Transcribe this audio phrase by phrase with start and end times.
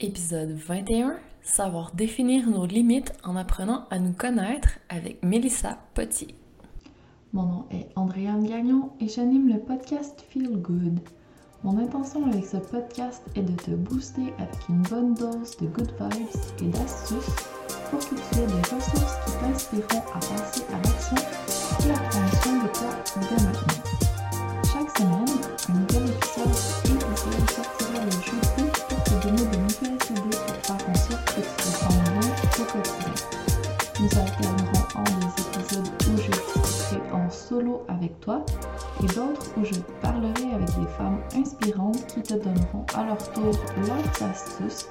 [0.00, 6.34] Épisode 21 Savoir définir nos limites en apprenant à nous connaître avec Mélissa Potier.
[7.32, 10.98] Mon nom est Andréane Gagnon et j'anime le podcast Feel Good.
[11.62, 15.92] Mon intention avec ce podcast est de te booster avec une bonne dose de good
[16.00, 17.36] vibes et d'astuces
[17.90, 21.16] pour que tu aies des ressources qui t'inspireront à passer à l'action
[21.86, 23.93] et à prendre soin de toi dès maintenant.
[42.38, 43.52] Te donneront à leur tour
[43.86, 44.88] leurs astuces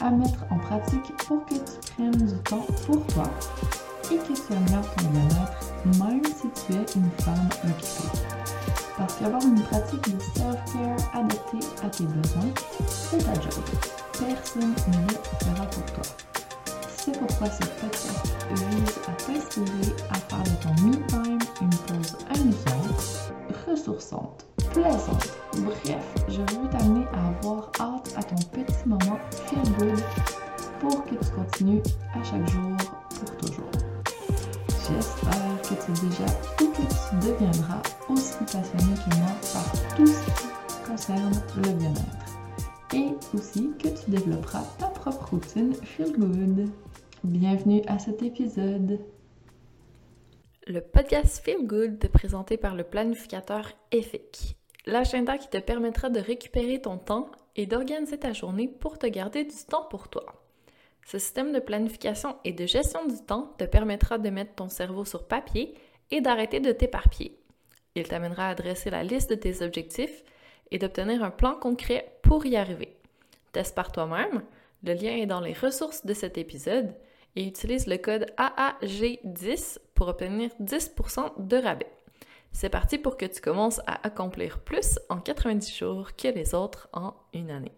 [0.00, 3.24] à mettre en pratique pour que tu prennes du temps pour toi
[4.10, 8.18] et que tu améliores ton bien-être, même si tu es une femme occupée.
[8.96, 12.52] Parce qu'avoir une pratique de self-care adaptée à tes besoins,
[12.88, 13.64] c'est ta job.
[14.12, 16.04] Personne ne le fera pour toi.
[16.96, 23.32] C'est pourquoi ce podcast vise à t'inspirer à faire de ton me-time une pause amusante,
[23.68, 25.28] ressourçante, plaisante.
[25.58, 30.02] Bref, je veux t'amener à avoir hâte à ton petit moment feel good
[30.80, 31.82] pour que tu continues
[32.14, 32.76] à chaque jour
[33.08, 33.70] pour toujours.
[34.68, 36.26] J'espère que tu es déjà
[36.60, 42.94] ou que tu deviendras aussi passionné que moi par tout ce qui concerne le bien-être.
[42.94, 46.68] Et aussi que tu développeras ta propre routine Feel Good.
[47.24, 49.00] Bienvenue à cet épisode.
[50.68, 56.80] Le podcast Feel Good présenté par le planificateur EFIC, l'agenda qui te permettra de récupérer
[56.80, 60.24] ton temps et d'organiser ta journée pour te garder du temps pour toi.
[61.06, 65.04] Ce système de planification et de gestion du temps te permettra de mettre ton cerveau
[65.04, 65.74] sur papier
[66.10, 67.38] et d'arrêter de t'éparpiller.
[67.94, 70.24] Il t'amènera à dresser la liste de tes objectifs
[70.72, 72.96] et d'obtenir un plan concret pour y arriver.
[73.52, 74.42] Teste par toi-même,
[74.82, 76.92] le lien est dans les ressources de cet épisode
[77.36, 81.92] et utilise le code AAG10 pour obtenir 10% de rabais.
[82.50, 86.88] C'est parti pour que tu commences à accomplir plus en 90 jours que les autres
[86.94, 87.74] en une année.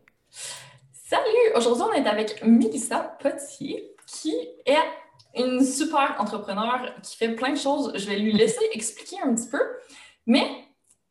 [0.92, 1.56] Salut!
[1.56, 4.76] Aujourd'hui, on est avec Mélissa Potier, qui est
[5.34, 7.92] une super entrepreneur qui fait plein de choses.
[7.97, 9.60] Je vais lui laisser expliquer un petit peu.
[10.26, 10.48] Mais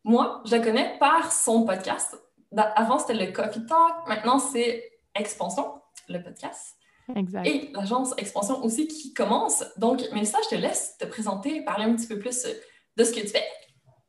[0.03, 2.15] moi, je la connais par son podcast.
[2.55, 4.07] Avant, c'était le Coffee Talk.
[4.07, 6.76] Maintenant, c'est Expansion, le podcast.
[7.15, 7.47] Exact.
[7.47, 9.63] Et l'agence Expansion aussi qui commence.
[9.77, 12.45] Donc, Mélissa, je te laisse te présenter, parler un petit peu plus
[12.97, 13.43] de ce que tu fais.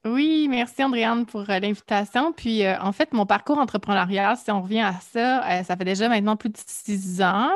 [0.04, 2.32] Oui, merci Andréane pour euh, l'invitation.
[2.32, 5.84] Puis euh, en fait, mon parcours entrepreneurial, si on revient à ça, euh, ça fait
[5.84, 7.50] déjà maintenant plus de six ans.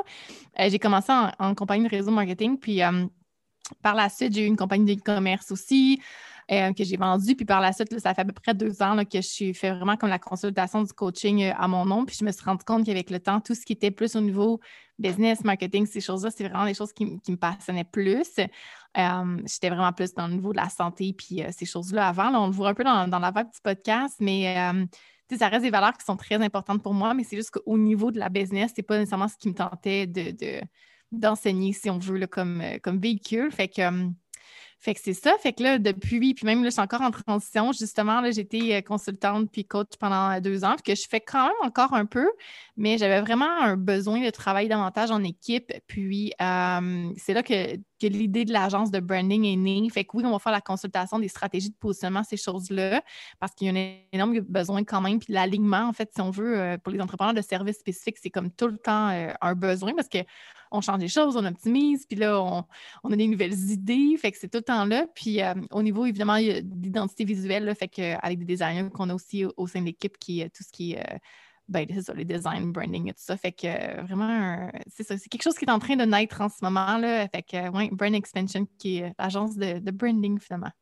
[0.59, 2.81] j'ai commencé en, compagnie de réseau marketing, puis
[3.81, 6.01] par la suite, j'ai eu une compagnie d'e-commerce aussi.
[6.49, 7.35] Que j'ai vendue.
[7.35, 9.71] Puis par la suite, ça fait à peu près deux ans que je suis fait
[9.71, 12.05] vraiment comme la consultation du coaching à mon nom.
[12.05, 14.21] Puis je me suis rendu compte qu'avec le temps, tout ce qui était plus au
[14.21, 14.61] niveau
[14.99, 18.27] business, marketing, ces choses-là, c'est vraiment des choses qui, me passionnaient plus.
[18.35, 22.33] J'étais vraiment plus dans le niveau de la santé puis ces choses-là avant.
[22.35, 24.55] on le voit un peu dans, la vibe du podcast, mais
[25.37, 28.11] ça reste des valeurs qui sont très importantes pour moi, mais c'est juste qu'au niveau
[28.11, 30.61] de la business, c'est pas nécessairement ce qui me tentait de,
[31.11, 33.51] d'enseigner, si on veut, comme, comme véhicule.
[33.51, 33.83] Fait que
[34.83, 35.37] fait que c'est ça.
[35.39, 37.71] Fait que là, depuis, puis même là, je suis encore en transition.
[37.71, 41.55] Justement, là, j'étais euh, consultante puis coach pendant deux ans, que je fais quand même
[41.63, 42.29] encore un peu,
[42.77, 45.73] mais j'avais vraiment un besoin de travailler davantage en équipe.
[45.87, 49.89] Puis euh, c'est là que, que l'idée de l'agence de branding est née.
[49.89, 53.05] Fait que oui, on va faire la consultation des stratégies de positionnement, ces choses-là,
[53.39, 55.21] parce qu'il y a un énorme besoin quand même.
[55.21, 58.31] Puis l'alignement, en fait, si on veut, euh, pour les entrepreneurs de services spécifiques, c'est
[58.31, 60.19] comme tout le temps un besoin parce que
[60.73, 64.17] on change des choses, on optimise, puis là, on, a des nouvelles idées.
[64.17, 65.07] Fait que c'est tout le temps là.
[65.15, 69.11] Puis euh, au niveau, évidemment, il y a l'identité visuelle, fait qu'avec des designers qu'on
[69.11, 70.99] a aussi au, sein de l'équipe, qui est tout ce qui est.
[71.01, 71.19] Euh,
[71.69, 73.37] ben, ça, les design, branding et tout ça.
[73.37, 75.17] Fait que euh, vraiment, c'est ça.
[75.17, 76.99] C'est quelque chose qui est en train de naître en ce moment.
[76.99, 77.29] Là.
[77.29, 80.73] Fait que, ouais, Brand Expansion, qui est l'agence de, branding, finalement.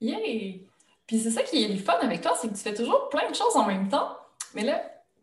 [0.00, 0.66] Yay!
[1.06, 3.30] Puis c'est ça qui est le fun avec toi, c'est que tu fais toujours plein
[3.30, 4.10] de choses en même temps.
[4.54, 4.82] Mais là,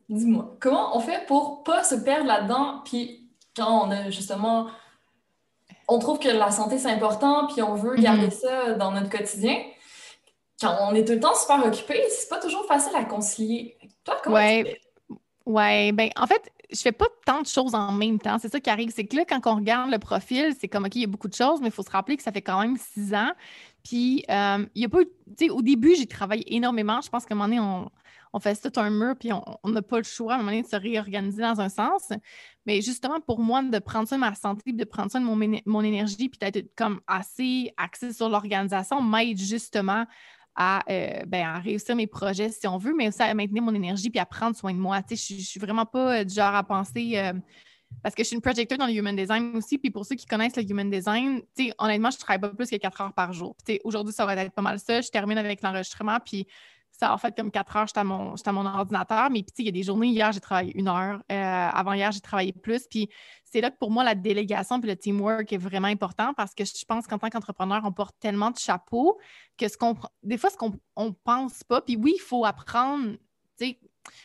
[0.10, 3.25] dis-moi, comment on fait pour pas se perdre là-dedans puis
[3.56, 4.68] quand on a justement,
[5.88, 8.32] on trouve que la santé c'est important, puis on veut garder mhm.
[8.32, 9.58] ça dans notre quotidien.
[10.62, 13.78] Quand on est tout le temps super occupé, c'est pas toujours facile à concilier.
[14.04, 14.64] Toi, comment ouais.
[14.64, 14.82] tu fais?
[15.46, 18.38] Ouais, ben en fait, je fais pas tant de choses en même temps.
[18.40, 18.92] C'est ça qui arrive.
[18.94, 21.28] C'est que là, quand on regarde le profil, c'est comme OK, il y a beaucoup
[21.28, 23.32] de choses, mais il faut se rappeler que ça fait quand même six ans.
[23.86, 27.00] Puis, euh, il a pas, tu sais, au début, j'ai travaillé énormément.
[27.02, 27.92] Je pense qu'à un moment donné, on,
[28.34, 30.64] on fait tout un mur, puis on n'a pas le choix à un moment donné
[30.64, 32.12] de se réorganiser dans un sens.
[32.66, 35.40] Mais justement, pour moi, de prendre soin de ma santé, de prendre soin de mon,
[35.68, 40.06] mon énergie, puis d'être comme assez axé sur l'organisation, m'aide justement
[40.56, 44.10] à, ben, à, réussir mes projets si on veut, mais aussi à maintenir mon énergie
[44.10, 45.00] puis à prendre soin de moi.
[45.08, 47.22] Je ne suis vraiment pas du genre à penser
[48.04, 49.78] parce que je suis une projecteur dans le human design aussi.
[49.78, 51.42] Puis pour ceux qui connaissent le human design,
[51.80, 53.56] honnêtement, je travaille pas plus que quatre heures par jour.
[53.84, 55.02] Aujourd'hui, ça va être pas mal ça.
[55.02, 56.48] Je termine avec l'enregistrement, puis
[56.92, 59.30] ça a fait comme quatre heures, j'étais à mon, à mon ordinateur.
[59.30, 61.22] Mais puis, il y a des journées, hier, j'ai travaillé une heure.
[61.32, 62.88] Euh, avant hier, j'ai travaillé plus.
[62.88, 63.10] Puis
[63.44, 66.64] c'est là que pour moi, la délégation puis le teamwork est vraiment important parce que
[66.64, 69.18] je pense qu'en tant qu'entrepreneur, on porte tellement de chapeaux
[69.58, 71.82] que ce qu'on, des fois, ce qu'on ne pense pas.
[71.82, 73.16] Puis oui, il faut apprendre,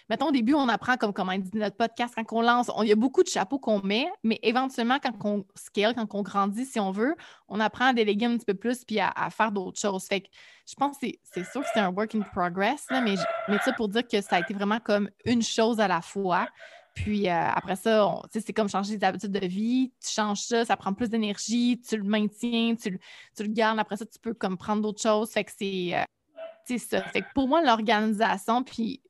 [0.09, 2.71] Mettons, au début, on apprend comme comment dit notre podcast quand on lance.
[2.83, 6.23] il y a beaucoup de chapeaux qu'on met, mais éventuellement, quand on scale, quand on
[6.23, 7.15] grandit, si on veut,
[7.49, 10.05] on apprend à déléguer un petit peu plus puis à, faire d'autres choses.
[10.05, 10.29] Fait que
[10.69, 13.15] je pense que c'est sûr que c'est un work in progress, mais,
[13.49, 16.47] mais ça pour dire que ça a été vraiment comme une chose à la fois.
[16.95, 19.93] Puis euh, après ça, c'est comme changer des habitudes de vie.
[20.03, 22.99] Tu changes ça, ça prend plus d'énergie, tu le maintiens, tu,
[23.39, 23.79] le gardes.
[23.79, 25.31] Après ça, tu peux comme prendre d'autres choses.
[25.31, 27.03] Fait que c'est euh, ça.
[27.05, 29.01] Fait que pour moi, l'organisation, puis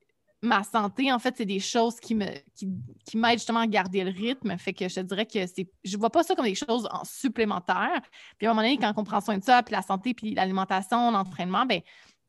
[0.41, 2.67] ma santé, en fait, c'est des choses qui me qui,
[3.05, 4.57] qui m'aident justement à garder le rythme.
[4.57, 5.69] Fait que je te dirais que c'est.
[5.83, 8.01] Je vois pas ça comme des choses en supplémentaires.
[8.37, 10.33] Puis à un moment donné, quand on prend soin de ça, puis la santé, puis
[10.33, 11.81] l'alimentation, l'entraînement, ben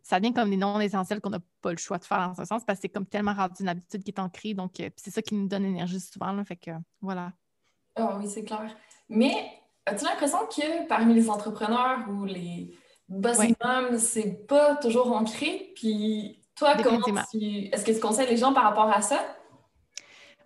[0.03, 2.44] ça devient comme des non essentiels qu'on n'a pas le choix de faire dans ce
[2.44, 4.53] sens parce que c'est comme tellement rendu une habitude qui est ancrée.
[4.53, 6.32] Donc, euh, c'est ça qui nous donne énergie souvent.
[6.32, 7.32] Là, fait que voilà.
[7.99, 8.76] Oh oui, c'est clair.
[9.08, 9.32] Mais
[9.87, 12.76] as-tu l'impression que parmi les entrepreneurs ou les
[13.08, 13.38] boss
[13.99, 15.73] c'est pas toujours ancré?
[15.76, 17.01] Puis toi, comment
[17.31, 17.39] tu...
[17.73, 19.37] Est-ce que tu conseilles les gens par rapport à ça?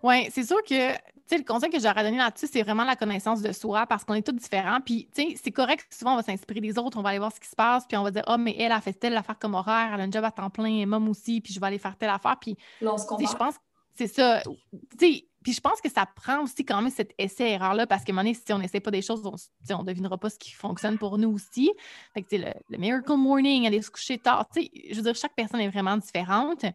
[0.03, 0.93] Oui, c'est sûr que
[1.31, 4.25] le conseil que j'aurais donné là-dessus, c'est vraiment la connaissance de soi parce qu'on est
[4.25, 4.79] tous différents.
[4.79, 7.19] Puis, tu sais, c'est correct que souvent on va s'inspirer des autres, on va aller
[7.19, 9.17] voir ce qui se passe, puis on va dire, oh, mais elle a fait telle
[9.17, 11.59] affaire comme horaire, elle a un job à temps plein, et moi aussi, puis je
[11.59, 12.37] vais aller faire telle affaire.
[12.39, 13.55] Puis, je pense
[13.97, 14.41] c'est ça.
[14.43, 18.11] Tu sais, puis je pense que ça prend aussi quand même cet essai-erreur-là, parce qu'à
[18.11, 20.51] un moment donné, si on n'essaie pas des choses, on ne devinera pas ce qui
[20.51, 21.71] fonctionne pour nous aussi.
[22.13, 25.61] Fait que, le, le miracle morning, aller se coucher tard, je veux dire, chaque personne
[25.61, 26.65] est vraiment différente.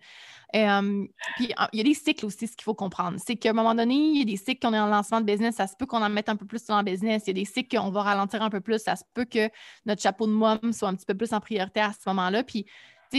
[0.55, 3.19] Puis il y a des cycles aussi, ce qu'il faut comprendre.
[3.23, 5.27] C'est qu'à un moment donné, il y a des cycles qu'on est en lancement de
[5.27, 7.25] business, ça se peut qu'on en mette un peu plus dans le business.
[7.27, 9.51] Il y a des cycles qu'on va ralentir un peu plus, ça se peut que
[9.85, 12.43] notre chapeau de môme soit un petit peu plus en priorité à ce moment-là.
[12.43, 12.65] Puis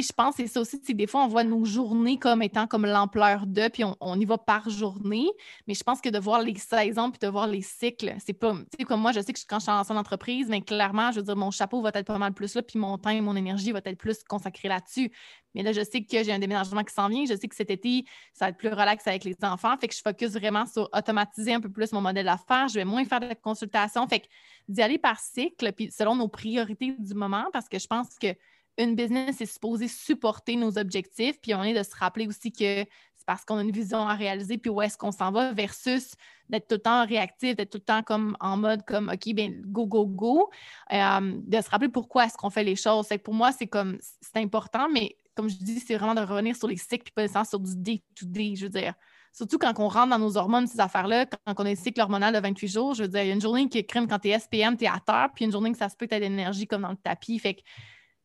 [0.02, 2.86] je pense que c'est ça aussi, des fois, on voit nos journées comme étant comme
[2.86, 5.28] l'ampleur de, puis on, y va par journée.
[5.68, 8.54] Mais je pense que de voir les saisons puis de voir les cycles, c'est pas.
[8.54, 11.18] Tu sais, comme moi, je sais que quand je suis en entreprise, mais clairement, je
[11.18, 13.36] veux dire, mon chapeau va être pas mal plus là, puis mon temps et mon
[13.36, 15.12] énergie va être plus consacré là-dessus.
[15.56, 17.26] Mais là, je sais que j'ai un déménagement qui s'en vient.
[17.26, 19.76] Je sais que cet été, ça va être plus relax avec les enfants.
[19.78, 22.68] Fait que je focus vraiment sur automatiser un peu plus mon modèle d'affaires.
[22.70, 24.08] Je vais moins faire de consultation.
[24.08, 24.26] Fait que
[24.68, 28.36] d'y aller par cycle, puis selon nos priorités du moment, parce que je pense que
[28.78, 32.86] une business est supposée supporter nos objectifs, puis on est de se rappeler aussi que
[33.24, 36.14] c'est parce qu'on a une vision à réaliser, puis où est-ce qu'on s'en va, versus
[36.50, 39.62] d'être tout le temps réactif, d'être tout le temps comme en mode comme OK, ben
[39.66, 40.50] go, go, go.
[40.92, 43.08] Euh, de se rappeler pourquoi est-ce qu'on fait les choses.
[43.24, 46.68] pour moi, c'est comme c'est important, mais comme je dis, c'est vraiment de revenir sur
[46.68, 48.94] les cycles, puis pas nécessairement sur du day-to-day, je veux dire.
[49.32, 52.36] Surtout quand on rentre dans nos hormones, ces affaires-là, quand on a un cycle hormonal
[52.36, 54.20] de 28 jours, je veux dire, il y a une journée qui est crème quand
[54.20, 56.14] tu es SPM, tu es à terre, puis une journée que ça se peut que
[56.14, 57.40] tu de l'énergie comme dans le tapis.
[57.40, 57.62] Fait que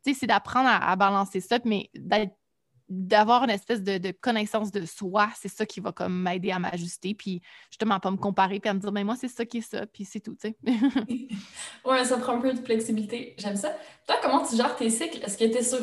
[0.04, 1.90] c'est d'apprendre à, balancer ça, mais
[2.88, 7.14] d'avoir une espèce de, connaissance de soi, c'est ça qui va comme m'aider à m'ajuster,
[7.14, 9.70] puis justement pas me comparer, puis à me dire, ben moi, c'est ça qui est
[9.70, 10.56] ça, puis c'est tout, tu sais.
[11.84, 13.34] ouais, ça prend un peu de flexibilité.
[13.38, 13.76] J'aime ça.
[14.06, 15.22] Toi, comment tu gères tes cycles?
[15.22, 15.80] Est-ce que tu es sur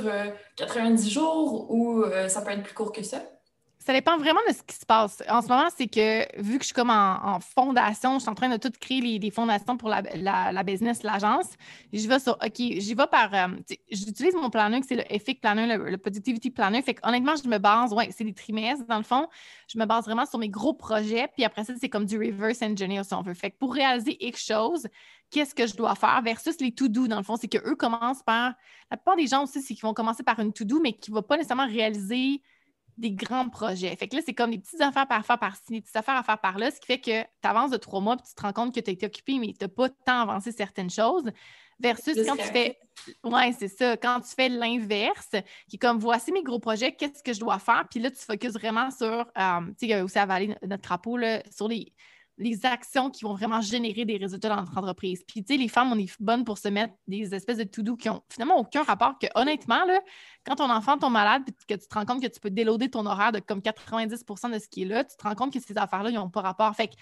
[0.58, 3.24] 90 euh, jours ou euh, ça peut être plus court que ça?
[3.86, 5.22] Ça dépend vraiment de ce qui se passe.
[5.30, 8.34] En ce moment, c'est que vu que je suis comme en, fondation, je suis en
[8.34, 11.52] train de tout créer les, fondations pour la, business, l'agence,
[11.94, 13.32] je vais sur OK, j'y vais par.
[13.32, 13.48] Euh,
[13.92, 16.82] j'utilise mon planner, c'est le EFIC Planner, le, Positivity Planner.
[16.82, 19.28] Fait honnêtement, je me base, ouais, c'est des trimestres dans le fond.
[19.68, 21.28] Je me base vraiment sur mes gros projets.
[21.36, 23.36] Puis après ça, c'est comme du reverse engineer si on veut.
[23.36, 24.88] Fait pour réaliser X chose,
[25.30, 28.54] qu'est-ce que je dois faire versus les to-do, dans le fond, c'est qu'eux commencent par.
[28.90, 31.18] La plupart des gens aussi, c'est qu'ils vont commencer par une to-do, mais qui ne
[31.18, 32.42] vont pas nécessairement réaliser
[32.98, 33.96] des grands projets.
[33.96, 36.24] Fait que là, c'est comme des petites affaires par faire par-ci, des petites affaires à
[36.24, 38.54] faire par-là, ce qui fait que tu avances de trois mois puis tu te rends
[38.54, 41.30] compte que tu as été occupé, mais tu n'as pas tant avancé certaines choses.
[41.78, 42.80] Versus quand tu fais.
[43.26, 43.98] Ouais, c'est ça.
[43.98, 45.32] Quand tu fais l'inverse,
[45.68, 47.86] qui est comme voici mes gros projets, qu'est-ce que je dois faire?
[47.92, 49.06] Puis là, tu focuses vraiment sur.
[49.38, 51.92] Euh, tu sais, aussi avaler notre crapaud, là, sur les
[52.38, 55.24] les actions qui vont vraiment générer des résultats dans notre entreprise.
[55.26, 57.96] Puis, tu sais, les femmes, on est bonnes pour se mettre des espèces de to-do
[57.96, 59.82] qui ont finalement aucun rapport, que honnêtement,
[60.46, 62.90] quand ton enfant tombe malade, puis que tu te rends compte que tu peux déloader
[62.90, 65.60] ton horaire de comme 90% de ce qui est là, tu te rends compte que
[65.60, 66.76] ces affaires-là, ils n'ont pas rapport.
[66.76, 66.96] Fait que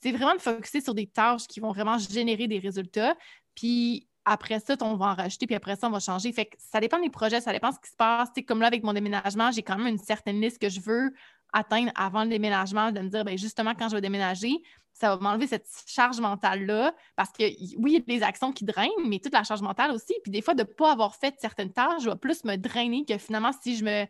[0.00, 3.16] c'est vraiment de focuser sur des tâches qui vont vraiment générer des résultats.
[3.56, 6.32] Puis, après ça, on va en rajouter, puis après ça, on va changer.
[6.32, 8.28] Fait que ça dépend des projets, ça dépend de ce qui se passe.
[8.34, 11.12] sais, comme là, avec mon déménagement, j'ai quand même une certaine liste que je veux
[11.56, 14.52] atteindre avant le déménagement, de me dire, ben justement, quand je vais déménager,
[14.92, 16.94] ça va m'enlever cette charge mentale-là.
[17.16, 17.44] Parce que
[17.78, 20.14] oui, il y a des actions qui drainent, mais toute la charge mentale aussi.
[20.22, 23.16] Puis des fois, de ne pas avoir fait certaines tâches va plus me drainer que
[23.16, 24.06] finalement, si je me,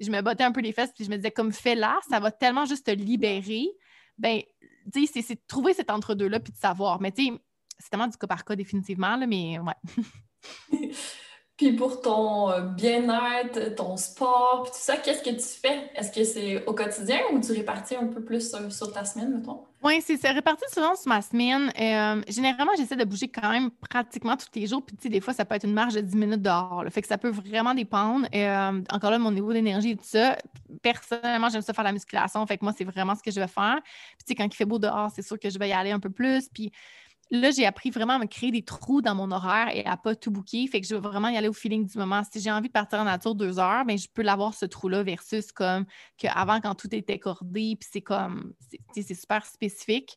[0.00, 2.18] je me bottais un peu les fesses puis je me disais, comme fais là, ça
[2.18, 3.66] va tellement juste te libérer.
[4.16, 4.40] Ben,
[4.92, 7.00] tu sais, c'est de trouver cet entre-deux-là puis de savoir.
[7.00, 7.32] Mais tu sais,
[7.78, 10.90] c'est tellement du cas par cas définitivement, là, mais ouais.
[11.56, 15.90] Puis pour ton euh, bien-être, ton sport, puis tout ça, qu'est-ce que tu fais?
[15.94, 19.62] Est-ce que c'est au quotidien ou tu répartis un peu plus sur, ta semaine, mettons?
[19.82, 21.72] Oui, c'est réparti souvent sur ma semaine.
[21.80, 24.84] Euh, généralement, j'essaie de bouger quand même pratiquement tous les jours.
[24.84, 26.84] Puis, tu sais, des fois, ça peut être une marge de 10 minutes dehors.
[26.90, 28.26] Fait que ça peut vraiment dépendre.
[28.34, 30.36] Euh, encore là, mon niveau d'énergie et tout ça.
[30.82, 32.44] Personnellement, j'aime ça faire la musculation.
[32.46, 33.78] Fait que moi, c'est vraiment ce que je vais faire.
[33.82, 35.92] Puis, tu sais, quand il fait beau dehors, c'est sûr que je vais y aller
[35.92, 36.48] un peu plus.
[36.48, 36.70] Puis,
[37.30, 40.14] là, j'ai appris vraiment à me créer des trous dans mon horaire et à pas
[40.14, 40.66] tout booker.
[40.68, 42.22] Fait que je veux vraiment y aller au feeling du moment.
[42.30, 45.02] Si j'ai envie de partir en nature deux heures, bien, je peux l'avoir ce trou-là
[45.02, 48.54] versus comme qu'avant, quand tout était cordé, puis c'est comme,
[48.94, 50.16] c'est super spécifique.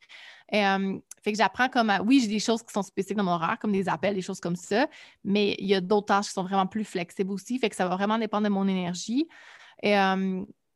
[0.52, 3.72] fait que j'apprends comme, oui, j'ai des choses qui sont spécifiques dans mon horaire, comme
[3.72, 4.88] des appels, des choses comme ça,
[5.24, 7.58] mais il y a d'autres tâches qui sont vraiment plus flexibles aussi.
[7.60, 9.28] Fait que ça va vraiment dépendre de mon énergie.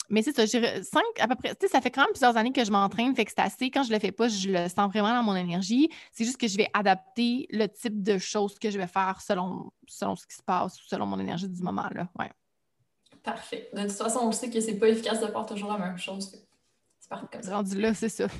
[0.09, 2.51] Mais c'est ça, cinq à peu près, tu sais, ça fait quand même plusieurs années
[2.51, 3.69] que je m'entraîne, fait que c'est assez.
[3.69, 5.89] Quand je le fais pas, je le sens vraiment dans mon énergie.
[6.11, 9.71] C'est juste que je vais adapter le type de choses que je vais faire selon,
[9.87, 12.07] selon ce qui se passe ou selon mon énergie du moment, là.
[12.19, 12.31] Ouais.
[13.23, 13.69] Parfait.
[13.73, 16.29] De toute façon, on sait que c'est pas efficace de faire toujours la même chose.
[16.99, 17.55] C'est parfait comme ça.
[17.55, 18.27] Rendu là, c'est ça.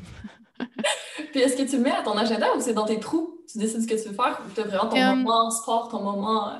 [1.31, 3.41] Puis est-ce que tu le mets à ton agenda ou c'est dans tes trous?
[3.51, 5.89] Tu décides ce que tu veux faire ou tu as vraiment ton euh, moment sport,
[5.89, 6.57] ton moment.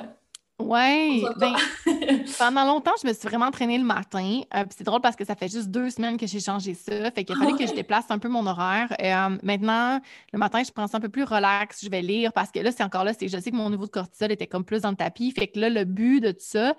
[0.60, 1.56] Oui, ben,
[2.38, 4.42] pendant longtemps, je me suis vraiment entraînée le matin.
[4.56, 7.10] Euh, c'est drôle parce que ça fait juste deux semaines que j'ai changé ça.
[7.12, 8.96] Fait qu'il fallait que je déplace un peu mon horaire.
[9.02, 10.00] Euh, maintenant,
[10.32, 11.84] le matin, je prends ça un peu plus relax.
[11.84, 13.86] Je vais lire parce que là, c'est encore là, c'est je sais que mon niveau
[13.86, 15.32] de cortisol était comme plus dans le tapis.
[15.32, 16.76] Fait que là, le but de tout ça,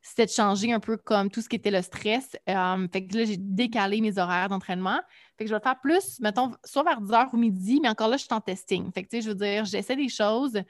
[0.00, 2.36] c'était de changer un peu comme tout ce qui était le stress.
[2.48, 5.00] Euh, fait que là, j'ai décalé mes horaires d'entraînement.
[5.38, 8.16] Fait que je vais faire plus, mettons, soit vers 10h ou midi, mais encore là,
[8.16, 8.90] je suis en testing.
[8.92, 10.60] Fait que, tu sais, je veux dire, j'essaie des choses.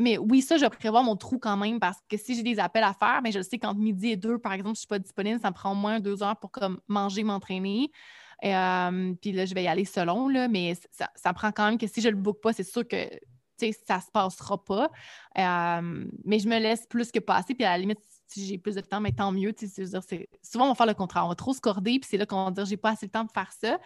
[0.00, 2.58] Mais oui, ça, je vais prévoir mon trou quand même parce que si j'ai des
[2.58, 4.86] appels à faire, mais je sais qu'entre midi et 2, par exemple, je ne suis
[4.86, 7.90] pas disponible, ça me prend au moins deux heures pour comme manger, m'entraîner.
[8.44, 11.78] Euh, puis là, je vais y aller selon, là, mais ça, ça prend quand même
[11.78, 12.96] que si je ne le book pas, c'est sûr que
[13.86, 14.90] ça se passera pas.
[15.38, 17.54] Euh, mais je me laisse plus que passer.
[17.54, 19.54] Puis à la limite, si j'ai plus de temps, mais tant mieux.
[19.58, 21.24] souvent, on va faire le contraire.
[21.24, 23.12] On va trop se corder, puis c'est là qu'on va dire j'ai pas assez de
[23.12, 23.78] temps pour faire ça.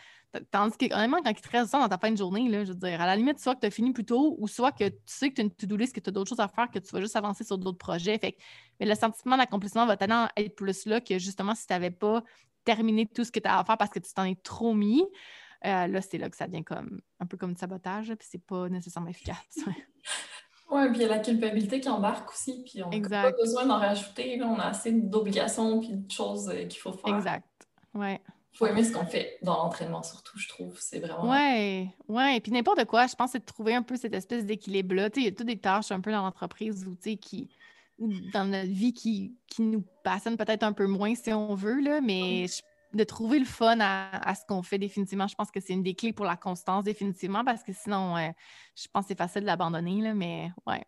[0.51, 2.73] Tandis que, honnêtement, quand il te reste ça dans ta fin de journée, là, je
[2.73, 4.89] veux dire, à la limite, soit que tu as fini plus tôt, ou soit que
[4.89, 6.71] tu sais que tu as une to-do list, que tu as d'autres choses à faire,
[6.71, 8.19] que tu vas juste avancer sur d'autres projets.
[8.19, 8.37] Fait
[8.79, 12.23] mais le sentiment d'accomplissement va tellement être plus là que justement, si tu n'avais pas
[12.65, 15.03] terminé tout ce que tu as à faire parce que tu t'en es trop mis,
[15.65, 18.45] euh, là, c'est là que ça devient comme un peu comme du sabotage, puis c'est
[18.45, 19.57] pas nécessairement efficace.
[20.71, 23.65] Oui, puis il y a la culpabilité qui embarque aussi, puis on n'a pas besoin
[23.65, 24.37] d'en rajouter.
[24.37, 27.17] Là, on a assez d'obligations puis de choses euh, qu'il faut faire.
[27.17, 27.47] Exact.
[27.95, 28.21] Ouais.
[28.53, 30.77] Il faut aimer ce qu'on fait dans l'entraînement, surtout, je trouve.
[30.81, 31.31] C'est vraiment.
[31.31, 32.37] Oui, oui.
[32.37, 35.09] Et puis n'importe quoi, je pense, c'est de trouver un peu cette espèce d'équilibre-là.
[35.17, 37.49] Il y a toutes des tâches un peu dans l'entreprise ou qui
[38.33, 42.01] dans notre vie qui, qui nous passionnent peut-être un peu moins si on veut, là,
[42.01, 42.63] mais je
[42.95, 45.27] de trouver le fun à, ce qu'on fait définitivement.
[45.27, 48.17] Je pense que c'est une des clés pour la constance définitivement parce que sinon,
[48.75, 50.85] je pense que c'est facile de l'abandonner, mais ouais.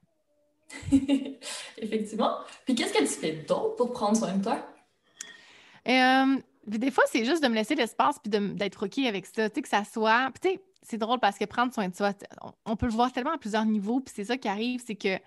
[1.78, 2.38] Effectivement.
[2.64, 4.66] Puis qu'est-ce que tu fais d'autre pour prendre soin de toi?
[5.88, 9.49] Euh, des fois, c'est juste de me laisser l'espace puis d'être OK avec ça.
[9.49, 10.30] Tu sais, que ça soit.
[10.40, 12.12] tu sais, c'est drôle parce que prendre soin de soi,
[12.64, 14.00] on, peut le voir tellement à plusieurs niveaux.
[14.00, 15.19] Puis c'est ça qui arrive, c'est que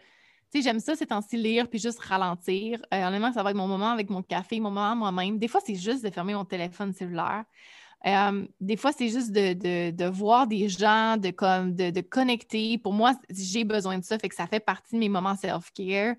[0.62, 2.79] j'aime ça, c'est temps-ci lire puis juste ralentir.
[2.93, 5.39] Euh, honnêtement, ça va être mon moment avec mon café, mon moment moi-même.
[5.39, 7.43] Des fois, c'est juste de fermer mon téléphone cellulaire.
[8.05, 12.77] Euh, des fois, c'est juste de, voir des gens, de, comme, de, connecter.
[12.77, 16.15] Pour moi, j'ai besoin de ça, fait que ça fait partie de mes moments self-care.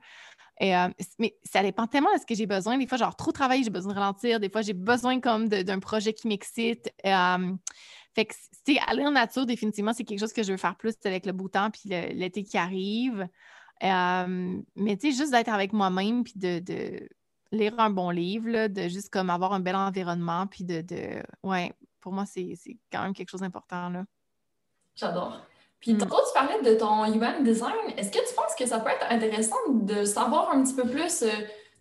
[0.62, 0.88] Euh,
[1.19, 2.79] mais ça dépend tellement de ce que j'ai besoin.
[2.79, 4.41] Des fois, genre trop travailler, j'ai besoin de ralentir.
[4.41, 6.91] Des fois, j'ai besoin comme d'un projet qui m'excite.
[7.05, 8.35] fait que,
[8.91, 11.49] aller en nature, définitivement, c'est quelque chose que je veux faire plus avec le beau
[11.49, 13.29] temps puis l'été qui arrive.
[13.85, 17.09] Euh, mais tu sais, juste d'être avec moi-même, puis de,
[17.53, 21.23] lire un bon livre, de juste comme avoir un bel environnement, puis de, de...
[21.43, 22.57] ouais, pour moi, c'est
[22.91, 24.05] quand même quelque chose d'important, là.
[24.97, 25.41] J'adore.
[25.81, 25.99] Puis mmh.
[25.99, 27.73] tantôt, tu parlais de ton human design.
[27.97, 31.23] Est-ce que tu penses que ça peut être intéressant de savoir un petit peu plus
[31.23, 31.29] euh,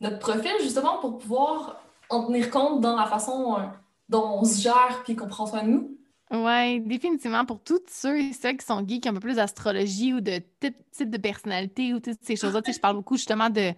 [0.01, 3.63] notre profil, justement, pour pouvoir en tenir compte dans la façon euh,
[4.09, 5.97] dont on se gère puis qu'on prend soin de nous?
[6.33, 7.45] Oui, définitivement.
[7.45, 11.09] Pour tous ceux et celles qui sont geeks un peu plus d'astrologie ou de type,
[11.09, 13.71] de personnalité ou toutes ces choses-là, je parle beaucoup justement de,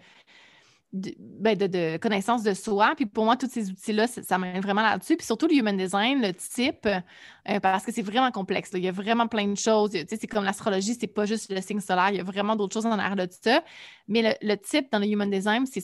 [0.93, 2.93] ben, de, de, connaissance de soi.
[2.95, 5.17] Puis pour moi, tous ces outils-là, ça, m'aide vraiment là-dessus.
[5.17, 8.69] Puis surtout le human design, le type, euh, parce que c'est vraiment complexe.
[8.73, 9.91] Il y a vraiment plein de choses.
[9.91, 12.11] c'est comme l'astrologie, c'est pas juste le signe solaire.
[12.11, 13.65] Il y a vraiment d'autres choses en arrière de tout ça.
[14.07, 15.83] Mais le, le type dans le human design, c'est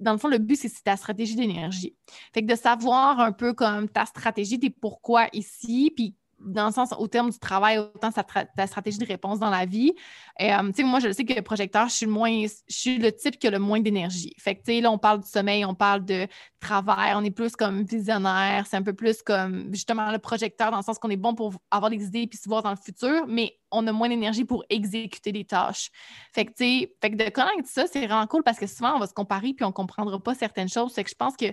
[0.00, 1.94] dans le fond, le but, c'est ta stratégie d'énergie.
[2.32, 6.72] Fait que de savoir un peu comme ta stratégie, tes pourquoi ici, puis dans le
[6.72, 9.92] sens, au terme du travail, autant ta stratégie de réponse dans la vie.
[10.40, 13.38] Euh, moi, je sais que le projecteur, je suis le moins, je suis le type
[13.38, 14.34] qui a le moins d'énergie.
[14.38, 16.26] Fait que, là, on parle du sommeil, on parle de
[16.60, 20.78] travail, on est plus comme visionnaire, c'est un peu plus comme, justement, le projecteur, dans
[20.78, 23.26] le sens qu'on est bon pour avoir des idées puis se voir dans le futur,
[23.26, 25.90] mais on a moins d'énergie pour exécuter des tâches.
[26.34, 29.06] Fait que, fait que de connaître ça, c'est vraiment cool parce que souvent, on va
[29.06, 30.92] se comparer puis on comprendra pas certaines choses.
[30.94, 31.46] C'est que je pense que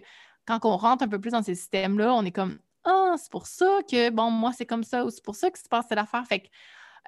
[0.46, 3.48] quand on rentre un peu plus dans ces systèmes-là, on est comme ah, c'est pour
[3.48, 5.98] ça que, bon, moi, c'est comme ça, ou c'est pour ça que se passe cette
[5.98, 6.26] affaire.
[6.26, 6.48] Fait que,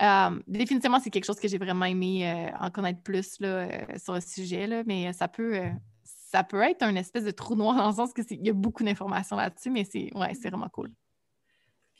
[0.02, 3.70] euh, définitivement, c'est quelque chose que j'ai vraiment aimé euh, en connaître plus là, euh,
[3.98, 5.62] sur le sujet, là, mais ça peut,
[6.04, 8.84] ça peut être un espèce de trou noir dans le sens qu'il y a beaucoup
[8.84, 10.92] d'informations là-dessus, mais c'est ouais, vraiment cool.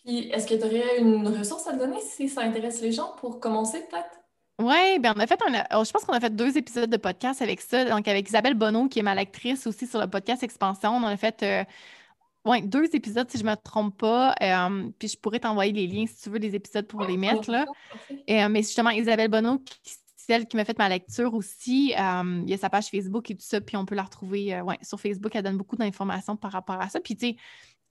[0.04, 3.40] Puis, est-ce que tu aurais une ressource à donner si ça intéresse les gens pour
[3.40, 4.20] commencer, peut-être?
[4.62, 6.98] Oui, bien on a fait un, oh, je pense qu'on a fait deux épisodes de
[6.98, 7.86] podcast avec ça.
[7.86, 11.16] Donc, avec Isabelle Bonneau, qui est ma lectrice aussi sur le podcast Expansion, on a
[11.16, 11.66] fait
[12.64, 14.36] deux épisodes, si je ne me trompe pas.
[14.42, 17.50] Euh, puis je pourrais t'envoyer les liens si tu veux des épisodes pour les mettre.
[17.50, 17.66] Là.
[18.30, 19.64] Euh, mais justement, Isabelle Bonneau,
[20.16, 23.36] celle qui m'a fait ma lecture aussi, euh, il y a sa page Facebook et
[23.36, 25.36] tout ça, puis on peut la retrouver ouais, sur Facebook.
[25.36, 27.00] Elle donne beaucoup d'informations par rapport à ça.
[27.00, 27.36] Puis tu sais,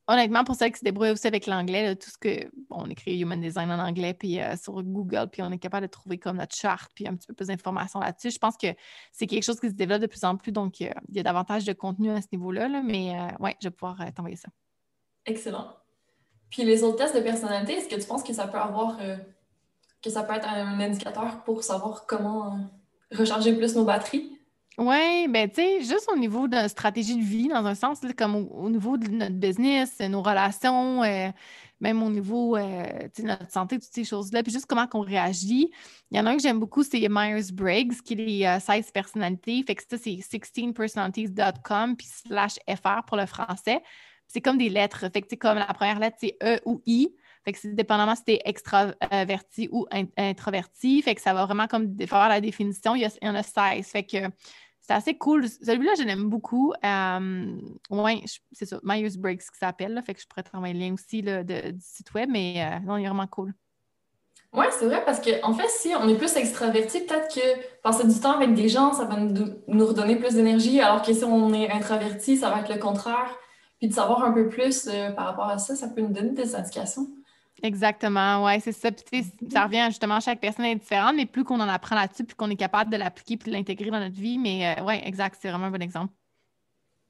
[0.09, 2.51] honnêtement, pour celles qui se débrouillent aussi avec l'anglais, tout ce que.
[2.71, 5.91] on écrit Human Design en anglais, puis euh, sur Google, puis on est capable de
[5.91, 8.31] trouver comme notre charte, puis un petit peu plus d'informations là-dessus.
[8.31, 8.69] Je pense que
[9.13, 11.23] c'est quelque chose qui se développe de plus en plus, donc euh, il y a
[11.23, 14.49] davantage de contenu à ce niveau-là, mais euh, ouais, je vais pouvoir t'envoyer ça.
[15.27, 15.77] Excellent.
[16.51, 18.99] Puis les autres tests de personnalité, est-ce que tu penses que ça peut avoir.
[20.03, 22.59] que ça peut être un indicateur pour savoir comment
[23.13, 24.38] recharger plus nos batteries?
[24.79, 28.37] Oui, ben tu sais, juste au niveau de stratégie de vie, dans un sens, comme
[28.37, 31.31] au, niveau de notre business, nos relations, euh,
[31.81, 32.85] même au niveau euh,
[33.19, 35.73] de notre santé, toutes ces choses-là, puis juste comment on réagit.
[36.13, 38.91] Il y en a un que j'aime beaucoup, c'est Myers-Briggs, qui est les 16 euh,
[38.95, 39.65] personnalités.
[39.67, 43.83] Fait que ça, c'est 16personalities.com, puis slash FR pour le français.
[44.29, 45.11] C'est comme des lettres.
[45.13, 47.09] Fait que comme la première lettre, c'est E ou I.
[47.45, 51.03] Fait que c'est dépendamment si tu es extraverti ou introverti.
[51.03, 52.95] Fait que ça va vraiment comme faire la définition.
[52.95, 53.87] Il y, en a 16.
[53.87, 54.19] Fait que
[54.89, 55.47] c'est assez cool.
[55.47, 56.73] Celui-là, je l'aime beaucoup.
[56.83, 57.47] Euh,
[57.91, 60.03] oui, c'est ça, Myers-Briggs qui s'appelle.
[60.07, 62.81] Fait que je pourrais te renvoyer le lien aussi là, du site web, mais euh,
[62.87, 63.53] non, il est vraiment cool.
[64.55, 68.09] Oui, c'est vrai, parce qu'en en fait, si on est plus extraverti, peut-être que passer
[68.09, 71.53] du temps avec des gens, ça va nous, redonner plus d'énergie, alors que si on
[71.53, 73.37] est introverti, ça va être le contraire.
[73.79, 76.31] Puis de savoir un peu plus euh, par rapport à ça, ça peut nous donner
[76.31, 77.09] des indications.
[77.63, 78.91] Exactement, oui, c'est ça.
[78.93, 82.37] Puis, ça revient justement, chaque personne est différente, mais plus qu'on en apprend là-dessus, plus
[82.37, 84.39] qu'on est capable de l'appliquer puis de l'intégrer dans notre vie.
[84.39, 86.13] Mais euh, oui, exact, c'est vraiment un bon exemple.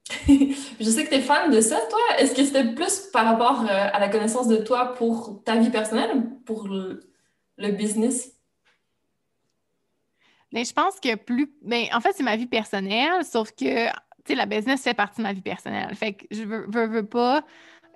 [0.27, 1.99] je sais que tu es fan de ça, toi.
[2.17, 5.69] Est-ce que c'était plus par rapport euh, à la connaissance de toi pour ta vie
[5.69, 7.01] personnelle ou pour le,
[7.71, 8.33] business?
[10.51, 11.53] Mais je pense que plus.
[11.61, 13.93] Mais en fait, c'est ma vie personnelle, sauf que, tu
[14.25, 15.93] sais, la business fait partie de ma vie personnelle.
[15.93, 17.43] Fait que je veux, veux, veux pas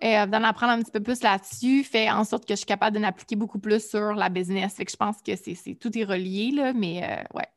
[0.03, 2.97] euh, d'en apprendre un petit peu plus là-dessus fait en sorte que je suis capable
[2.97, 4.73] de l'appliquer beaucoup plus sur la business.
[4.73, 7.47] Fait que je pense que c'est tout est relié, là, mais euh, ouais.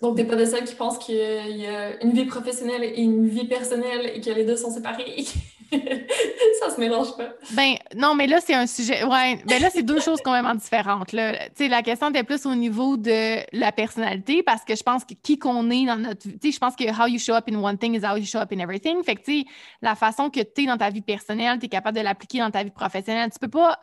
[0.00, 3.02] Donc, tu n'es pas de celles qui pensent qu'il y a une vie professionnelle et
[3.02, 5.26] une vie personnelle et que les deux sont séparés
[6.60, 7.30] ça se mélange pas.
[7.52, 9.04] Ben non, mais là, c'est un sujet.
[9.04, 11.12] Ouais, ben là, c'est deux choses complètement différentes.
[11.12, 11.32] Là.
[11.58, 15.38] la question était plus au niveau de la personnalité parce que je pense que qui
[15.38, 17.94] qu'on est dans notre vie, je pense que how you show up in one thing
[17.94, 19.02] is how you show up in everything.
[19.02, 19.46] Fait que, tu sais,
[19.82, 22.50] la façon que tu es dans ta vie personnelle, tu es capable de l'appliquer dans
[22.50, 23.30] ta vie professionnelle.
[23.30, 23.78] Tu peux pas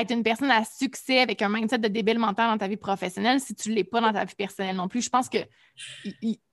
[0.00, 3.40] être une personne à succès avec un mindset de débile mental dans ta vie professionnelle
[3.40, 5.02] si tu l'es pas dans ta vie personnelle non plus.
[5.02, 5.38] Je pense que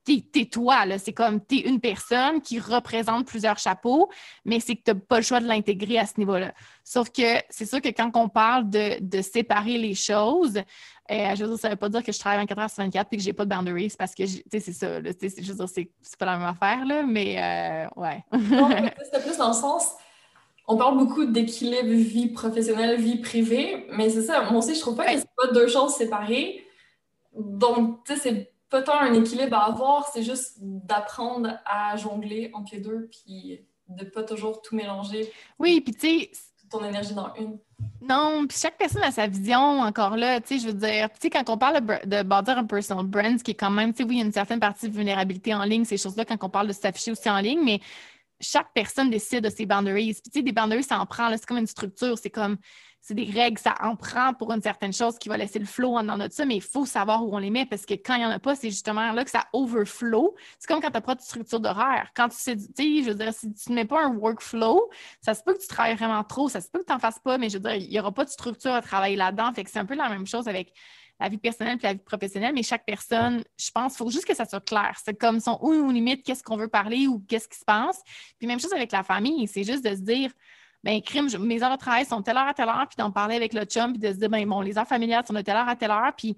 [0.05, 0.97] t'es toi, là.
[0.97, 4.09] C'est comme t'es une personne qui représente plusieurs chapeaux,
[4.45, 6.53] mais c'est que t'as pas le choix de l'intégrer à ce niveau-là.
[6.83, 10.57] Sauf que c'est sûr que quand on parle de, séparer les choses,
[11.11, 13.07] euh, je veux dire, ça veut pas dire que je travaille 24 heures sur 24
[13.11, 15.67] et que j'ai pas de boundaries parce que, tu sais, c'est ça, je veux dire,
[15.69, 18.23] c'est pas la même affaire, là, mais euh, ouais.
[19.11, 19.93] c'est plus dans le sens,
[20.67, 24.95] on parle beaucoup d'équilibre vie professionnelle, vie privée, mais c'est ça, moi aussi, je trouve
[24.95, 26.63] pas que c'est pas deux choses séparées.
[27.35, 32.51] Donc, tu sais, c'est pas tant un équilibre à avoir, c'est juste d'apprendre à jongler
[32.53, 35.31] entre les deux, puis de pas toujours tout mélanger.
[35.57, 36.31] Oui, puis tu sais.
[36.69, 37.57] Ton énergie dans une.
[38.01, 41.17] Non, puis chaque personne a sa vision encore là, tu sais, je veux dire, tu
[41.21, 44.03] sais, quand on parle de, bâtir un personal brand, ce qui est quand même, tu
[44.03, 46.37] sais, oui, il y a une certaine partie de vulnérabilité en ligne, ces choses-là, quand
[46.43, 47.79] on parle de s'afficher aussi en ligne, mais
[48.39, 50.13] chaque personne décide de ses boundaries.
[50.13, 52.57] Puis, tu sais, des boundaries, ça en prend, c'est comme une structure, c'est comme,
[53.01, 55.97] c'est des règles, ça en prend pour une certaine chose qui va laisser le flow
[55.97, 58.19] en notre ça, mais il faut savoir où on les met parce que quand il
[58.19, 60.35] n'y en a pas, c'est justement là que ça overflow.
[60.59, 62.09] C'est comme quand tu n'as pas de structure d'horaire.
[62.15, 64.89] Quand tu sais, tu sais, je veux dire, si tu ne mets pas un workflow,
[65.21, 67.19] ça se peut que tu travailles vraiment trop, ça se peut que tu n'en fasses
[67.19, 69.51] pas, mais je veux dire, il n'y aura pas de structure à travailler là-dedans.
[69.53, 70.73] Fait que c'est un peu la même chose avec
[71.19, 74.25] la vie personnelle et la vie professionnelle, mais chaque personne, je pense, il faut juste
[74.25, 74.97] que ça soit clair.
[75.03, 78.01] C'est comme son où ou limite, qu'est-ce qu'on veut parler ou qu'est-ce qui se passe.
[78.37, 80.31] Puis même chose avec la famille, c'est juste de se dire,
[80.83, 83.35] ben crime, mes heures de travail sont telle heure à telle heure, puis d'en parler
[83.35, 85.57] avec le chum, puis de se dire, ben bon, les heures familiales sont de telle
[85.57, 86.37] heure à telle heure, puis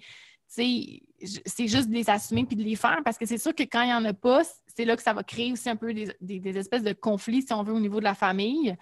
[0.52, 3.84] c'est juste de les assumer puis de les faire parce que c'est sûr que quand
[3.84, 6.58] il n'y en a pas, c'est là que ça va créer aussi un peu des,
[6.58, 8.76] espèces de conflits, si on veut, au niveau de la famille.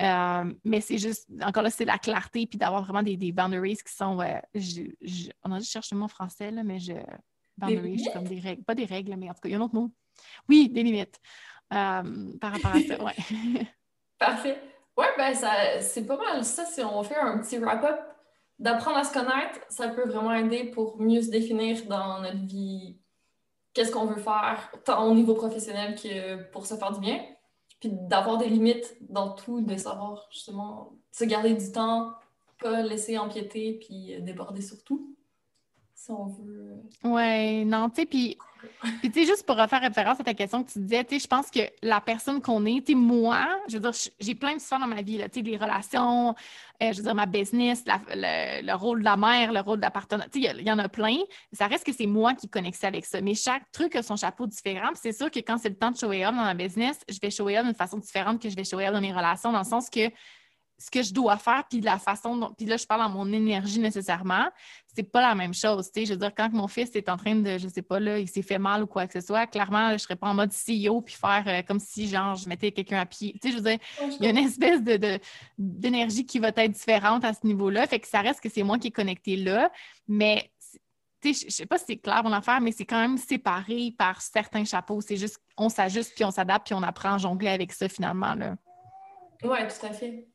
[0.00, 3.94] Euh, mais c'est juste, encore là, c'est la clarté puis d'avoir vraiment des, boundaries qui
[3.94, 4.20] sont.
[4.20, 4.38] Euh,
[5.44, 6.92] on a dit chercher le mot français, là, mais je.
[7.56, 8.64] Boundaries, comme des règles.
[8.64, 9.90] Pas des règles, mais en tout cas, il y a un autre mot.
[10.48, 11.20] Oui, des limites.
[11.72, 13.66] Euh, par rapport à ça, oui.
[14.18, 14.73] Parfait.
[14.96, 15.34] Oui, ben
[15.80, 17.98] c'est pas mal ça si on fait un petit wrap-up
[18.58, 22.96] d'apprendre à se connaître, ça peut vraiment aider pour mieux se définir dans notre vie,
[23.72, 27.20] qu'est-ce qu'on veut faire, tant au niveau professionnel que pour se faire du bien.
[27.80, 32.12] Puis d'avoir des limites dans tout, de savoir justement se garder du temps,
[32.60, 35.16] pas laisser empiéter puis déborder sur tout
[35.94, 36.82] si on veut.
[37.04, 38.36] Oui, non, tu sais, puis,
[39.02, 41.28] tu sais, juste pour refaire référence à ta question que tu disais, tu sais, je
[41.28, 44.56] pense que la personne qu'on est, tu sais, moi, je veux dire, j'ai plein de
[44.56, 46.34] histoires dans ma vie, tu sais, les relations,
[46.82, 49.90] euh, je veux dire, ma business, le, rôle de la mère, le rôle de la
[49.90, 51.18] partenaire, tu sais, il y, en a plein.
[51.52, 53.20] Ça reste que c'est moi qui connecte avec ça.
[53.20, 54.90] Mais chaque truc a son chapeau différent.
[54.94, 57.30] c'est sûr que quand c'est le temps de show up dans ma business, je vais
[57.30, 59.64] show up d'une façon différente que je vais show up dans mes relations, dans le
[59.64, 60.10] sens que
[60.78, 62.52] ce que je dois faire, puis la façon dont.
[62.56, 64.46] Puis là, je parle en mon énergie nécessairement.
[64.94, 65.90] C'est pas la même chose.
[65.92, 68.00] Tu sais, je veux dire, quand mon fils est en train de, je sais pas,
[68.00, 70.34] là, il s'est fait mal ou quoi que ce soit, clairement, je serais pas en
[70.34, 73.32] mode CEO puis faire euh, comme si, genre, je mettais quelqu'un à pied.
[73.40, 73.78] Tu sais, je veux dire,
[74.20, 75.18] il y a une espèce de,
[75.58, 77.86] d'énergie qui va être différente à ce niveau-là.
[77.86, 79.70] Fait que ça reste que c'est moi qui est connecté là.
[80.08, 80.50] Mais
[81.32, 84.20] je ne sais pas si c'est clair mon affaire, mais c'est quand même séparé par
[84.20, 85.00] certains chapeaux.
[85.00, 88.34] C'est juste, on s'ajuste, puis on s'adapte, puis on apprend à jongler avec ça finalement.
[89.42, 90.26] Oui, tout à fait.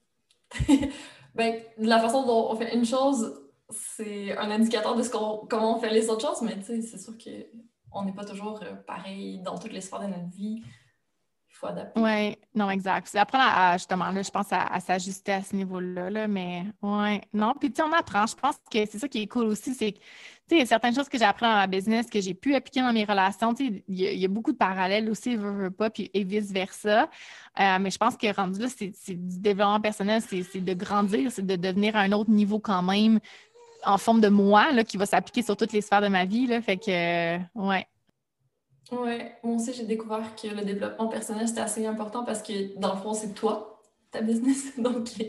[1.36, 5.80] ben, la façon dont on fait une chose, c'est un indicateur de ce comment on
[5.80, 9.74] fait les autres choses, mais c'est sûr qu'on n'est pas toujours euh, pareil dans toutes
[9.74, 10.64] les sphères de notre vie.
[11.60, 11.68] Faut.
[11.98, 13.08] Oui, non, exact.
[13.10, 17.54] C'est apprendre justement, là, je pense, à, s'ajuster à ce niveau-là, là, mais ouais, non.
[17.60, 18.26] Puis, tu on apprend.
[18.26, 19.96] Je pense que c'est ça qui est cool aussi, c'est
[20.52, 22.82] il y a certaines choses que j'ai appris dans ma business que j'ai pu appliquer
[22.82, 23.54] dans mes relations.
[23.60, 27.10] Il y, a beaucoup de parallèles aussi, veux, veux pas, puis, et vice-versa.
[27.60, 31.46] Euh, mais je pense que rendu là, c'est du développement personnel, c'est de grandir, c'est
[31.46, 33.20] de devenir à un autre niveau quand même
[33.86, 36.48] en forme de moi, là, qui va s'appliquer sur toutes les sphères de ma vie.
[36.48, 37.88] Là, fait que, euh, ouais.
[38.92, 42.94] Ouais, moi aussi, j'ai découvert que le développement personnel, c'était assez important parce que, dans
[42.94, 44.78] le fond, c'est toi, ta business.
[44.78, 45.24] Donc, tu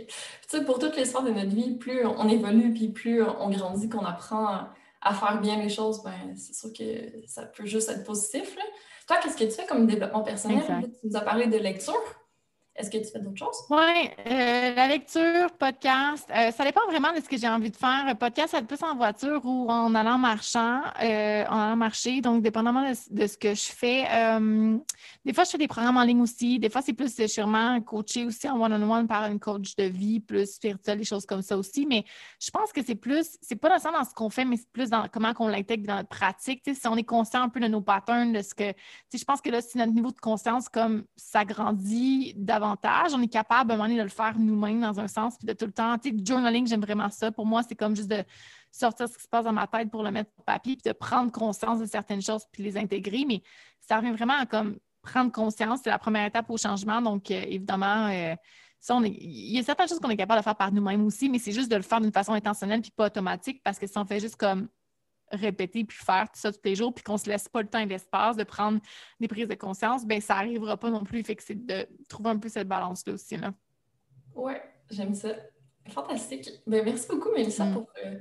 [0.48, 3.88] sais, pour toutes les sphères de notre vie, plus on évolue, puis plus on grandit,
[3.88, 4.68] qu'on apprend
[5.02, 8.56] à faire bien les choses, ben, c'est sûr que ça peut juste être positif.
[9.06, 10.62] Toi, qu'est-ce que tu fais comme développement personnel?
[11.00, 11.94] tu nous as parlé de lecture.
[12.80, 13.66] Est-ce que tu fais d'autres choses?
[13.68, 17.76] Oui, euh, la lecture, podcast, euh, ça dépend vraiment de ce que j'ai envie de
[17.76, 18.16] faire.
[18.18, 22.22] Podcast, ça plus en voiture ou en allant marchant, euh, en allant marcher.
[22.22, 24.04] Donc, dépendamment de, ce que je fais.
[25.26, 26.58] des fois, je fais des programmes en ligne aussi.
[26.58, 30.54] Des fois, c'est plus sûrement coaché aussi en one-on-one par une coach de vie, plus
[30.54, 31.84] spirituelle, des choses comme ça aussi.
[31.84, 32.04] Mais
[32.40, 34.88] je pense que c'est plus, c'est pas nécessairement dans ce qu'on fait, mais c'est plus
[34.88, 36.62] dans comment on l'intègre dans notre pratique.
[36.64, 38.72] si on est conscient un peu de nos patterns, de ce que,
[39.12, 42.69] je pense que là, si notre niveau de conscience comme ça grandit davantage,
[43.12, 45.46] on est capable à un moment donné de le faire nous-mêmes dans un sens, puis
[45.46, 45.96] de tout le temps.
[45.98, 47.30] Tu sais, journaling, j'aime vraiment ça.
[47.32, 48.22] Pour moi, c'est comme juste de
[48.70, 50.96] sortir ce qui se passe dans ma tête pour le mettre sur papier, puis de
[50.96, 53.24] prendre conscience de certaines choses, puis les intégrer.
[53.26, 53.42] Mais
[53.80, 57.00] ça revient vraiment à comme prendre conscience, c'est la première étape au changement.
[57.00, 58.34] Donc, euh, évidemment, euh,
[59.04, 61.52] il y a certaines choses qu'on est capable de faire par nous-mêmes aussi, mais c'est
[61.52, 64.20] juste de le faire d'une façon intentionnelle puis pas automatique parce que si on fait
[64.20, 64.68] juste comme
[65.30, 67.78] répéter puis faire tout ça tous les jours, puis qu'on se laisse pas le temps
[67.78, 68.80] et l'espace de prendre
[69.18, 71.22] des prises de conscience, ben ça n'arrivera pas non plus.
[71.22, 73.36] Fait que c'est de trouver un peu cette balance-là aussi.
[73.36, 73.52] Là.
[74.34, 75.30] Ouais, j'aime ça.
[75.88, 76.50] Fantastique.
[76.66, 77.72] Ben, merci beaucoup, Mélissa, mm.
[77.72, 78.18] pour euh,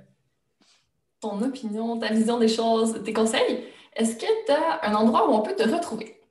[1.19, 3.65] ton opinion, ta vision des choses, tes conseils.
[3.95, 6.21] Est-ce que tu as un endroit où on peut te retrouver?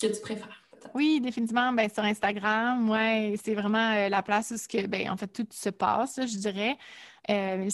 [0.00, 0.66] Que tu préfères?
[0.94, 5.10] Oui, définitivement, ben, sur Instagram, ouais, c'est vraiment euh, la place où ce que, ben,
[5.10, 6.76] en fait, tout se passe, je dirais.
[7.28, 7.68] Euh,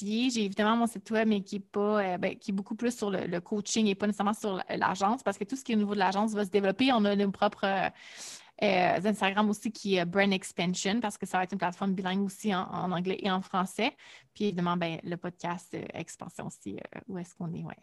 [0.00, 2.96] J'ai évidemment mon site web, mais qui est pas euh, ben, qui est beaucoup plus
[2.96, 5.78] sur le, coaching et pas nécessairement sur l'agence, parce que tout ce qui est au
[5.78, 6.92] niveau de l'agence va se développer.
[6.92, 11.44] On a nos propres euh, Instagram aussi qui est Brand Expansion, parce que ça va
[11.44, 13.96] être une plateforme bilingue aussi en, anglais et en français.
[14.34, 16.76] Puis évidemment, ben, le podcast Expansion aussi,
[17.08, 17.74] où est-ce qu'on est, ouais.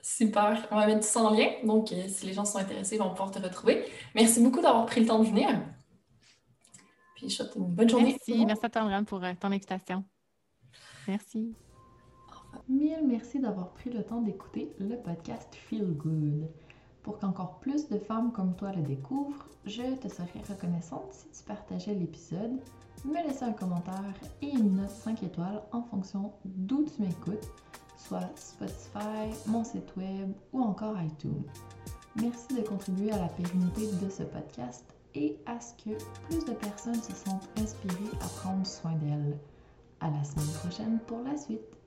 [0.00, 0.66] Super.
[0.70, 1.48] On va mettre tout ça en lien.
[1.64, 3.84] Donc, si les gens sont intéressés, ils vont pouvoir te retrouver.
[4.14, 5.48] Merci beaucoup d'avoir pris le temps de venir.
[7.18, 8.16] Puis je souhaite une bonne journée.
[8.28, 10.04] Merci, merci à toi, Andréane, pour euh, ton invitation.
[11.08, 11.52] Merci.
[12.68, 16.48] Mille merci d'avoir pris le temps d'écouter le podcast Feel Good.
[17.02, 21.42] Pour qu'encore plus de femmes comme toi le découvrent, je te serais reconnaissante si tu
[21.44, 22.60] partageais l'épisode,
[23.04, 27.50] me laissais un commentaire et une note 5 étoiles en fonction d'où tu m'écoutes,
[27.96, 31.42] soit Spotify, mon site web ou encore iTunes.
[32.14, 35.96] Merci de contribuer à la pérennité de ce podcast et à ce que
[36.28, 39.38] plus de personnes se sentent inspirées à prendre soin d'elles.
[40.00, 41.77] À la semaine prochaine pour la suite.